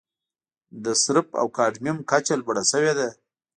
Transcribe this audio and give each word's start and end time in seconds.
د 0.83 0.85
سرب 1.03 1.27
او 1.41 1.45
کاډمیوم 1.57 1.99
کچه 2.11 2.33
لوړه 2.41 2.63
شوې 2.71 2.93
ده. 2.97 3.07